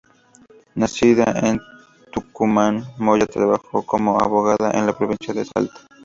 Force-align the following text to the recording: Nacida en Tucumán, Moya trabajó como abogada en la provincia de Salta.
Nacida 0.73 1.31
en 1.43 1.61
Tucumán, 2.11 2.83
Moya 2.97 3.27
trabajó 3.27 3.83
como 3.85 4.19
abogada 4.19 4.71
en 4.71 4.87
la 4.87 4.97
provincia 4.97 5.31
de 5.31 5.45
Salta. 5.45 5.79